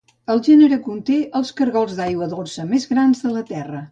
El 0.35 0.39
gènere 0.45 0.79
conté 0.85 1.17
els 1.41 1.51
caragols 1.59 1.93
d'aigua 1.99 2.31
dolça 2.33 2.65
més 2.73 2.91
grans 2.95 3.25
de 3.27 3.37
la 3.39 3.47
terra. 3.55 3.87